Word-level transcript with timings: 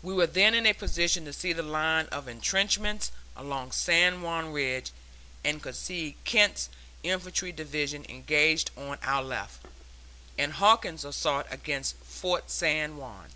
We 0.00 0.14
were 0.14 0.26
then 0.26 0.54
in 0.54 0.64
a 0.64 0.72
position 0.72 1.26
to 1.26 1.32
see 1.34 1.52
the 1.52 1.62
line 1.62 2.06
of 2.06 2.26
intrenchments 2.26 3.12
along 3.36 3.72
San 3.72 4.22
Juan 4.22 4.50
Ridge, 4.50 4.92
and 5.44 5.62
could 5.62 5.74
see 5.76 6.16
Kent's 6.24 6.70
Infantry 7.02 7.52
Division 7.52 8.06
engaged 8.08 8.70
on 8.78 8.96
our 9.02 9.22
left, 9.22 9.60
and 10.38 10.54
Hawkins' 10.54 11.04
assault 11.04 11.44
against 11.50 11.96
Fort 12.02 12.50
San 12.50 12.96
Juan. 12.96 13.28